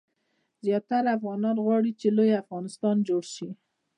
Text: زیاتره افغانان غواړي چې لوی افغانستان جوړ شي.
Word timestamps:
زیاتره 0.65 1.09
افغانان 1.17 1.55
غواړي 1.65 1.91
چې 2.01 2.07
لوی 2.17 2.39
افغانستان 2.43 2.95
جوړ 3.09 3.23
شي. 3.35 3.49